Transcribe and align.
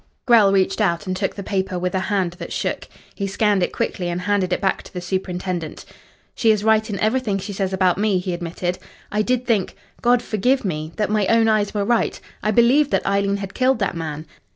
Grell 0.25 0.51
reached 0.51 0.81
out, 0.81 1.05
and 1.05 1.15
took 1.15 1.35
the 1.35 1.43
paper 1.43 1.77
with 1.77 1.93
a 1.93 1.99
hand 1.99 2.33
that 2.39 2.51
shook. 2.51 2.87
He 3.13 3.27
scanned 3.27 3.61
it 3.61 3.71
quickly, 3.71 4.09
and 4.09 4.21
handed 4.21 4.51
it 4.51 4.59
back 4.59 4.81
to 4.81 4.91
the 4.91 4.99
superintendent. 4.99 5.85
"She 6.33 6.49
is 6.49 6.63
right 6.63 6.89
in 6.89 6.99
everything 6.99 7.37
she 7.37 7.53
says 7.53 7.71
about 7.71 7.99
me," 7.99 8.17
he 8.17 8.33
admitted. 8.33 8.79
"I 9.11 9.21
did 9.21 9.45
think 9.45 9.75
God 10.01 10.23
forgive 10.23 10.65
me! 10.65 10.91
that 10.95 11.11
my 11.11 11.27
own 11.27 11.47
eyes 11.47 11.75
were 11.75 11.85
right. 11.85 12.19
I 12.41 12.49
believed 12.49 12.89
that 12.89 13.05
Eileen 13.05 13.37
had 13.37 13.53
killed 13.53 13.77
that 13.77 13.95
man. 13.95 14.25